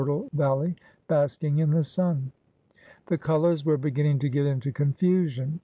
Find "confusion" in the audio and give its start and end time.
4.71-5.59